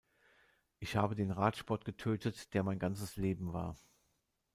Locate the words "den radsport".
1.13-1.85